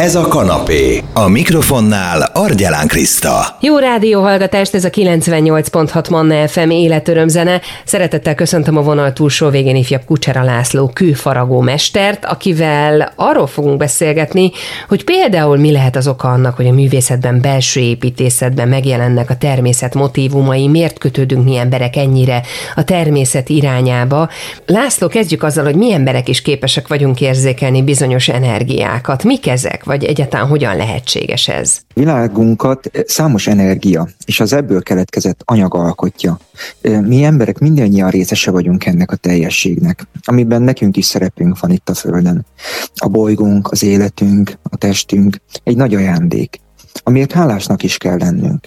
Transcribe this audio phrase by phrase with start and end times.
[0.00, 1.02] Ez a kanapé.
[1.12, 3.56] A mikrofonnál Argyelán Kriszta.
[3.60, 7.60] Jó rádióhallgatást, ez a 98.6 Manna FM életörömzene.
[7.84, 14.50] Szeretettel köszöntöm a vonal túlsó végén ifjabb Kucsera László kőfaragó mestert, akivel arról fogunk beszélgetni,
[14.88, 19.94] hogy például mi lehet az oka annak, hogy a művészetben, belső építészetben megjelennek a természet
[19.94, 22.42] motivumai, miért kötődünk mi emberek ennyire
[22.74, 24.28] a természet irányába.
[24.66, 29.24] László, kezdjük azzal, hogy mi emberek is képesek vagyunk érzékelni bizonyos energiákat.
[29.24, 29.82] Mik ezek?
[29.84, 31.78] Vagy egyáltalán hogyan lehetséges ez?
[31.94, 36.38] Világunkat számos energia és az ebből keletkezett anyag alkotja.
[36.82, 41.94] Mi emberek mindannyian részese vagyunk ennek a teljességnek, amiben nekünk is szerepünk van itt a
[41.94, 42.46] Földön.
[42.94, 46.60] A bolygónk, az életünk, a testünk egy nagy ajándék,
[47.02, 48.64] amiért hálásnak is kell lennünk.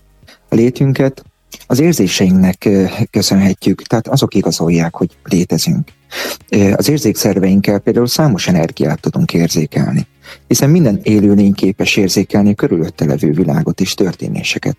[0.50, 1.24] A létünket
[1.68, 2.70] az érzéseinknek
[3.12, 5.92] köszönhetjük, tehát azok igazolják, hogy létezünk.
[6.76, 10.08] Az érzékszerveinkkel például számos energiát tudunk érzékelni,
[10.48, 14.78] hiszen minden élőlény képes érzékelni a körülötte levő világot és történéseket.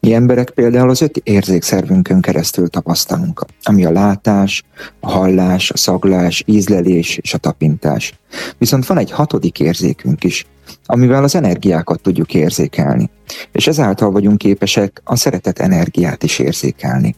[0.00, 4.62] Mi emberek például az öt érzékszervünkön keresztül tapasztalunk, ami a látás,
[5.00, 8.20] a hallás, a szaglás, ízlelés és a tapintás.
[8.58, 10.44] Viszont van egy hatodik érzékünk is,
[10.84, 13.10] amivel az energiákat tudjuk érzékelni,
[13.52, 17.14] és ezáltal vagyunk képesek a szeretet energiát is érzékelni,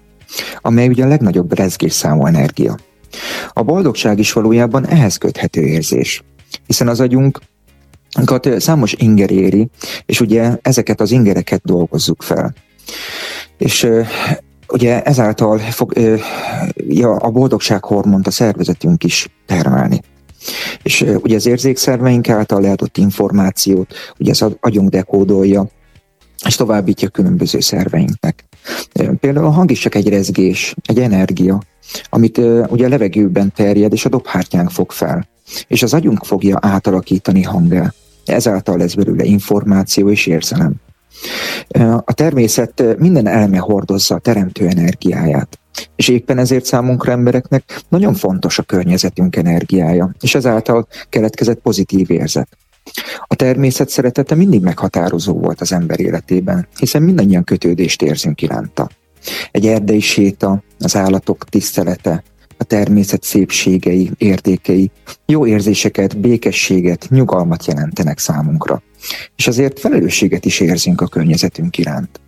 [0.60, 2.76] amely ugye a legnagyobb rezgésszámú energia.
[3.52, 6.22] A boldogság is valójában ehhez köthető érzés,
[6.66, 7.40] hiszen az agyunk
[8.56, 9.68] számos inger éri,
[10.06, 12.54] és ugye ezeket az ingereket dolgozzuk fel.
[13.58, 13.88] És
[14.68, 15.92] ugye ezáltal fog
[16.74, 20.00] ja, a boldogság hormont a szervezetünk is termelni.
[20.82, 25.66] És ugye az érzékszerveink által leadott információt, ugye az agyunk dekódolja,
[26.46, 28.44] és továbbítja különböző szerveinknek.
[29.20, 31.62] Például a hang is csak egy rezgés, egy energia,
[32.10, 32.38] amit
[32.68, 35.28] ugye a levegőben terjed, és a dobhártyánk fog fel.
[35.66, 37.94] És az agyunk fogja átalakítani hanggal.
[38.24, 40.74] Ezáltal lesz belőle információ és érzelem.
[42.04, 45.58] A természet minden eleme hordozza a teremtő energiáját.
[45.96, 52.48] És éppen ezért számunkra embereknek nagyon fontos a környezetünk energiája, és ezáltal keletkezett pozitív érzet.
[53.26, 58.88] A természet szeretete mindig meghatározó volt az ember életében, hiszen mindannyian kötődést érzünk iránta.
[59.50, 62.22] Egy erdei séta, az állatok tisztelete,
[62.62, 64.90] a természet szépségei, értékei,
[65.26, 68.82] jó érzéseket, békességet, nyugalmat jelentenek számunkra.
[69.36, 72.20] És azért felelősséget is érzünk a környezetünk iránt.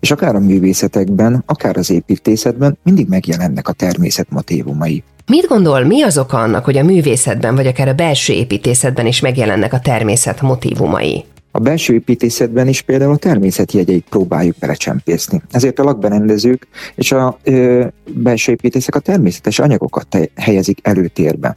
[0.00, 5.02] És akár a művészetekben, akár az építészetben mindig megjelennek a természet motívumai.
[5.26, 9.20] Mit gondol, mi az oka annak, hogy a művészetben, vagy akár a belső építészetben is
[9.20, 11.24] megjelennek a természet motívumai?
[11.56, 15.42] A belső építészetben is például a természet jegyeit próbáljuk belecsempészni.
[15.50, 21.56] Ezért a lakberendezők és a ö, belső építészek a természetes anyagokat te- helyezik előtérbe.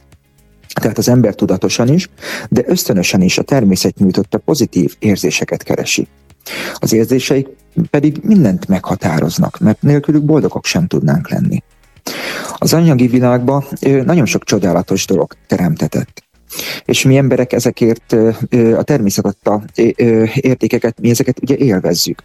[0.80, 2.08] Tehát az ember tudatosan is,
[2.48, 6.08] de ösztönösen is a természet nyújtotta pozitív érzéseket keresi.
[6.74, 7.48] Az érzéseik
[7.90, 11.62] pedig mindent meghatároznak, mert nélkülük boldogok sem tudnánk lenni.
[12.54, 13.64] Az anyagi világban
[14.04, 16.28] nagyon sok csodálatos dolog teremtetett.
[16.84, 18.16] És mi emberek ezekért
[18.76, 19.36] a természet
[20.34, 22.22] értékeket, mi ezeket ugye élvezzük.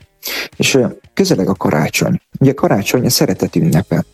[0.57, 0.77] És
[1.13, 2.21] közeleg a karácsony.
[2.39, 4.05] Ugye karácsony a szeretet ünnepe.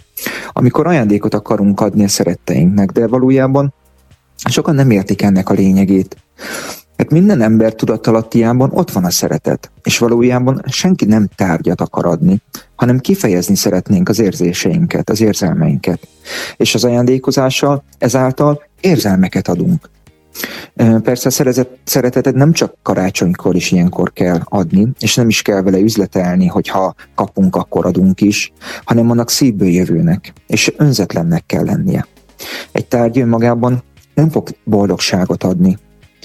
[0.52, 3.74] Amikor ajándékot akarunk adni a szeretteinknek, de valójában
[4.50, 6.18] sokan nem értik ennek a lényegét.
[6.98, 12.42] Hát minden ember tudatalattiában ott van a szeretet, és valójában senki nem tárgyat akar adni,
[12.76, 16.08] hanem kifejezni szeretnénk az érzéseinket, az érzelmeinket.
[16.58, 19.90] És az ajándékozással ezáltal érzelmeket adunk.
[21.04, 25.80] Persze a szeretetet nem csak karácsonykor is ilyenkor kell adni, és nem is kell vele
[25.80, 28.52] üzletelni, hogy ha kapunk, akkor adunk is,
[28.84, 32.08] hanem annak szívből jövőnek, és önzetlennek kell lennie.
[32.72, 33.84] Egy tárgy önmagában
[34.14, 35.78] nem fog boldogságot adni,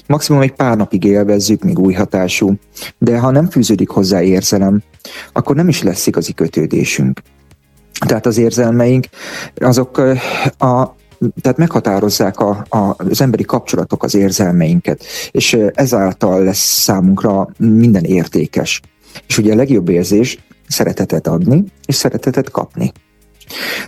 [0.07, 2.53] Maximum egy pár napig élvezzük, még új hatású,
[2.97, 4.83] de ha nem fűződik hozzá érzelem,
[5.33, 7.21] akkor nem is lesz igazi kötődésünk.
[8.05, 9.05] Tehát az érzelmeink,
[9.55, 9.97] azok
[10.57, 10.95] a,
[11.41, 18.81] tehát meghatározzák a, a, az emberi kapcsolatok az érzelmeinket, és ezáltal lesz számunkra minden értékes.
[19.27, 20.37] És ugye a legjobb érzés
[20.67, 22.91] szeretetet adni, és szeretetet kapni.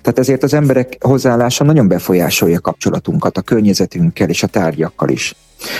[0.01, 5.35] Tehát ezért az emberek hozzáállása nagyon befolyásolja kapcsolatunkat a környezetünkkel és a tárgyakkal is.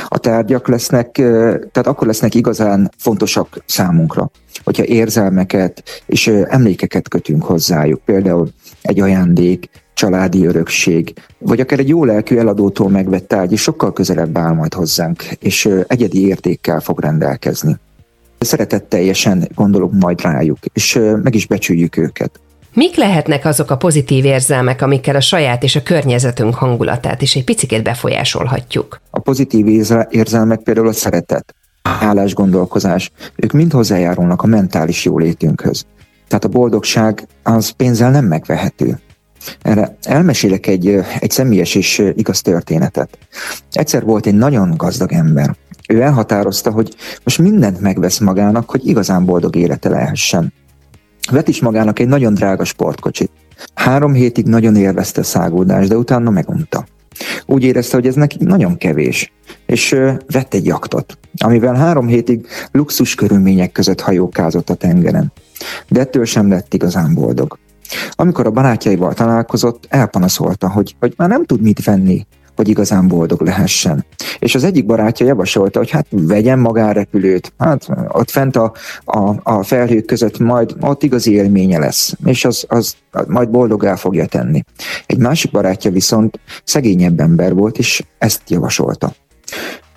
[0.08, 4.32] A tárgyak lesznek, tehát akkor lesznek igazán fontosak számunkra,
[4.64, 8.02] hogyha érzelmeket és emlékeket kötünk hozzájuk.
[8.06, 8.50] Például
[8.82, 9.70] egy ajándék,
[10.00, 14.74] családi örökség, vagy akár egy jó lelkű eladótól megvett tárgy is sokkal közelebb áll majd
[14.74, 17.78] hozzánk, és egyedi értékkel fog rendelkezni.
[18.40, 22.40] Szeretetteljesen gondolunk majd rájuk, és meg is becsüljük őket.
[22.74, 27.44] Mik lehetnek azok a pozitív érzelmek, amikkel a saját és a környezetünk hangulatát is egy
[27.44, 29.02] picit befolyásolhatjuk?
[29.10, 29.68] A pozitív
[30.10, 31.54] érzelmek például a szeretet.
[31.82, 35.86] állásgondolkozás, ők mind hozzájárulnak a mentális jólétünkhöz.
[36.28, 39.00] Tehát a boldogság az pénzzel nem megvehető.
[39.62, 40.88] Erre elmesélek egy,
[41.20, 43.18] egy személyes és igaz történetet.
[43.72, 45.56] Egyszer volt egy nagyon gazdag ember.
[45.88, 50.54] Ő elhatározta, hogy most mindent megvesz magának, hogy igazán boldog élete lehessen.
[51.32, 53.32] Vett is magának egy nagyon drága sportkocsit.
[53.74, 56.86] Három hétig nagyon élvezte a száguldást, de utána megunta.
[57.46, 59.34] Úgy érezte, hogy ez neki nagyon kevés,
[59.66, 59.96] és
[60.28, 65.32] vett egy jaktot, amivel három hétig luxus körülmények között hajókázott a tengeren.
[65.88, 67.58] De ettől sem lett igazán boldog.
[68.12, 72.26] Amikor a barátjaival találkozott, elpanaszolta, hogy, hogy már nem tud mit venni,
[72.60, 74.06] hogy igazán boldog lehessen.
[74.40, 78.74] És az egyik barátja javasolta, hogy hát vegyen magánrepülőt, hát ott fent a,
[79.06, 82.96] a, a felhők között majd ott igazi élménye lesz, és az, az
[83.28, 84.64] majd boldogá fogja tenni.
[85.06, 89.14] Egy másik barátja viszont szegényebb ember volt, és ezt javasolta.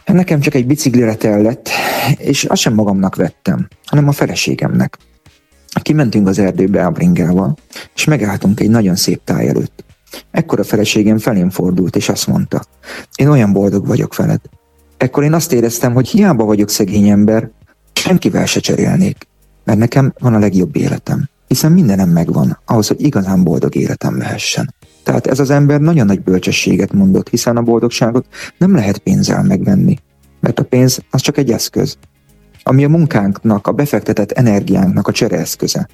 [0.07, 1.69] Nekem csak egy biciklire tellett,
[2.17, 4.99] és azt sem magamnak vettem, hanem a feleségemnek.
[5.81, 7.57] Kimentünk az erdőbe a bringával,
[7.95, 9.85] és megálltunk egy nagyon szép táj előtt.
[10.31, 12.65] Ekkor a feleségem felém fordult, és azt mondta,
[13.17, 14.41] én olyan boldog vagyok veled.
[14.97, 17.51] Ekkor én azt éreztem, hogy hiába vagyok szegény ember,
[17.93, 19.27] senkivel se cserélnék,
[19.65, 24.75] mert nekem van a legjobb életem, hiszen mindenem megvan ahhoz, hogy igazán boldog életem lehessen.
[25.03, 28.27] Tehát ez az ember nagyon nagy bölcsességet mondott, hiszen a boldogságot
[28.59, 29.97] nem lehet pénzzel megvenni,
[30.41, 31.97] mert a pénz az csak egy eszköz,
[32.63, 35.89] ami a munkánknak, a befektetett energiánknak a csereeszköze,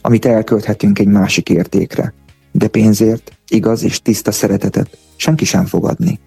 [0.00, 2.14] amit elkölthetünk egy másik értékre.
[2.52, 6.20] De pénzért igaz és tiszta szeretetet senki sem fog adni.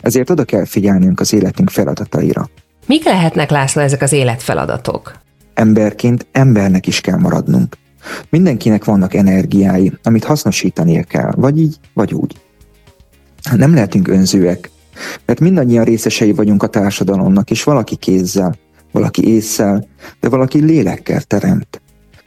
[0.00, 2.48] Ezért oda kell figyelnünk az életünk feladataira.
[2.86, 5.18] Mik lehetnek, László, ezek az életfeladatok?
[5.54, 7.76] Emberként embernek is kell maradnunk.
[8.28, 12.36] Mindenkinek vannak energiái, amit hasznosítania kell, vagy így, vagy úgy.
[13.56, 14.70] Nem lehetünk önzőek,
[15.24, 18.56] mert mindannyian részesei vagyunk a társadalomnak, és valaki kézzel,
[18.96, 19.86] valaki észsel,
[20.20, 21.80] de valaki lélekkel teremt.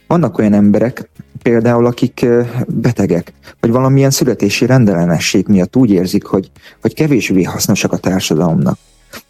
[0.07, 1.10] Vannak olyan emberek,
[1.42, 2.25] például akik
[2.68, 6.51] betegek, vagy valamilyen születési rendellenesség miatt úgy érzik, hogy,
[6.81, 8.77] hogy kevésbé hasznosak a társadalomnak.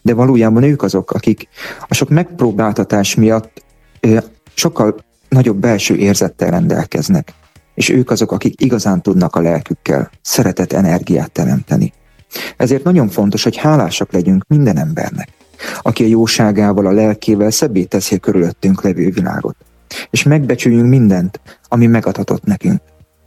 [0.02, 1.48] De valójában ők azok, akik
[1.88, 3.64] a sok megpróbáltatás miatt
[4.54, 4.96] sokkal
[5.30, 7.34] nagyobb belső érzettel rendelkeznek.
[7.74, 11.94] És ők azok, akik igazán tudnak a lelkükkel szeretet energiát teremteni.
[12.58, 15.30] Ezért nagyon fontos, hogy hálásak legyünk minden embernek,
[15.82, 19.56] aki a jóságával, a lelkével szebbé teszi a körülöttünk levő világot
[20.10, 22.82] és megbecsüljünk mindent, ami megadatott nekünk.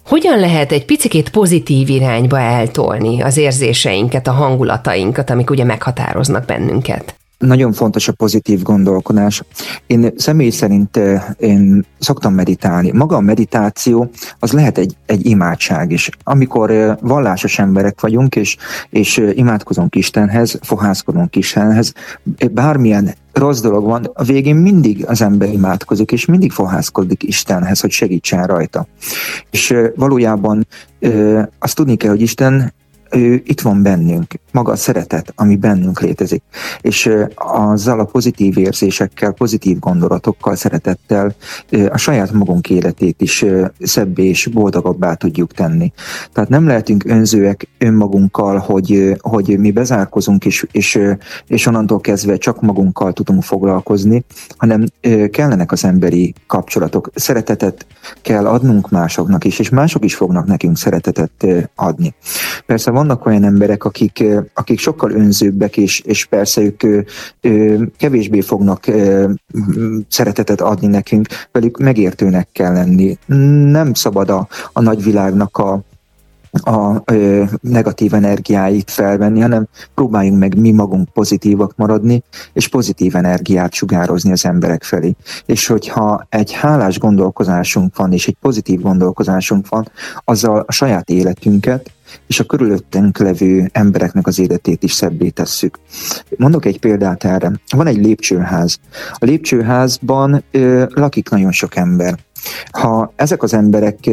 [0.05, 7.17] Hogyan lehet egy picit pozitív irányba eltolni az érzéseinket, a hangulatainkat, amik ugye meghatároznak bennünket?
[7.43, 9.43] Nagyon fontos a pozitív gondolkodás.
[9.87, 11.01] Én személy szerint
[11.39, 12.91] én szoktam meditálni.
[12.93, 16.11] Maga a meditáció az lehet egy, egy imádság is.
[16.25, 18.57] Amikor vallásos emberek vagyunk, és,
[18.91, 21.93] és imádkozunk Istenhez, fohászkodunk Istenhez,
[22.53, 27.91] bármilyen rossz dolog van, a végén mindig az ember imádkozik, és mindig fohászkodik Istenhez, hogy
[27.91, 28.87] segítsen rajta.
[29.51, 30.67] És valójában
[31.59, 32.73] azt tudni kell, hogy Isten
[33.13, 36.43] ő itt van bennünk, maga a szeretet, ami bennünk létezik.
[36.81, 41.35] És azzal a pozitív érzésekkel, pozitív gondolatokkal, szeretettel
[41.89, 43.45] a saját magunk életét is
[43.81, 45.93] szebb és boldogabbá tudjuk tenni.
[46.33, 50.99] Tehát nem lehetünk önzőek önmagunkkal, hogy, hogy mi bezárkozunk, és, és,
[51.47, 54.25] és onnantól kezdve csak magunkkal tudunk foglalkozni,
[54.57, 54.85] hanem
[55.31, 57.11] kellenek az emberi kapcsolatok.
[57.15, 57.87] Szeretetet
[58.23, 62.15] kell adnunk másoknak is, és mások is fognak nekünk szeretetet adni.
[62.67, 67.07] Persze vannak olyan emberek, akik, akik sokkal önzőbbek, és, és persze ők
[67.97, 68.85] kevésbé fognak
[70.09, 73.19] szeretetet adni nekünk, velük megértőnek kell lenni.
[73.71, 75.83] Nem szabad a, a nagyvilágnak a,
[76.61, 83.73] a ö, negatív energiáit felvenni, hanem próbáljunk meg mi magunk pozitívak maradni, és pozitív energiát
[83.73, 85.15] sugározni az emberek felé.
[85.47, 89.91] És hogyha egy hálás gondolkozásunk van, és egy pozitív gondolkozásunk van,
[90.25, 91.91] azzal a saját életünket,
[92.27, 95.79] és a körülöttünk levő embereknek az életét is szebbé tesszük.
[96.37, 97.53] Mondok egy példát erre.
[97.77, 98.79] Van egy lépcsőház.
[99.13, 102.19] A lépcsőházban ö, lakik nagyon sok ember.
[102.71, 104.11] Ha ezek az emberek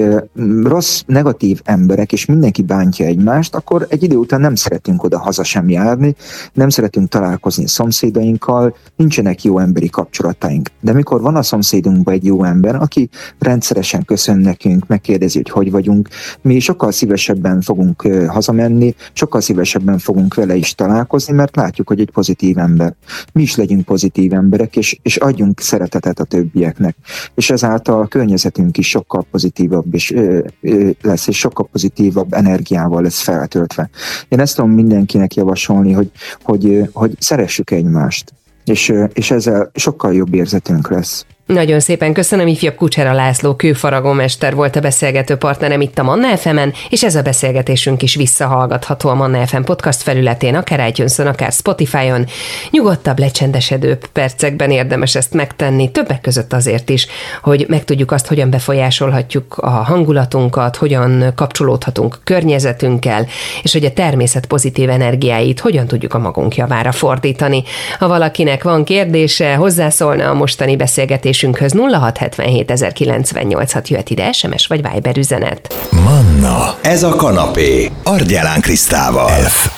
[0.64, 5.44] rossz, negatív emberek, és mindenki bántja egymást, akkor egy idő után nem szeretünk oda haza
[5.44, 6.16] sem járni,
[6.54, 10.70] nem szeretünk találkozni szomszédainkkal, nincsenek jó emberi kapcsolataink.
[10.82, 13.10] De mikor van a szomszédunkban egy jó ember, aki
[13.40, 16.10] rendszeresen köszön nekünk, megkérdezi, hogy hogy vagyunk,
[16.42, 22.12] mi sokkal szívesebben fogunk hazamenni, sokkal szívesebben fogunk vele is találkozni, mert látjuk, hogy egy
[22.12, 22.96] pozitív ember.
[23.34, 26.96] Mi is legyünk pozitív emberek, és, és adjunk szeretetet a többieknek.
[27.36, 33.22] És ezáltal környezetünk is sokkal pozitívabb és, ö, ö, lesz, és sokkal pozitívabb energiával lesz
[33.22, 33.90] feltöltve.
[34.28, 36.12] Én ezt tudom mindenkinek javasolni, hogy,
[36.44, 38.34] hogy, hogy szeressük egymást
[38.70, 41.26] és, és ezzel sokkal jobb érzetünk lesz.
[41.54, 46.58] Nagyon szépen köszönöm, ifjabb Kucsera László kőfaragómester volt a beszélgető partnerem itt a Manna fm
[46.90, 52.26] és ez a beszélgetésünk is visszahallgatható a Manna FM podcast felületén, akár itunes akár Spotify-on.
[52.72, 57.08] Nyugodtabb, lecsendesedőbb percekben érdemes ezt megtenni, többek között azért is,
[57.42, 63.28] hogy megtudjuk azt, hogyan befolyásolhatjuk a hangulatunkat, hogyan kapcsolódhatunk környezetünkkel,
[63.64, 67.64] és hogy a természet pozitív energiáit hogyan tudjuk a magunk javára fordítani.
[68.00, 74.82] Ha valakinek van kérdése, hozzászólna a mostani beszélgetés beszélgetésünkhöz 0677 hat jöhet ide SMS vagy
[74.92, 75.74] Viber üzenet.
[75.92, 79.30] Manna, ez a kanapé, Argyelán Krisztával.
[79.30, 79.70] F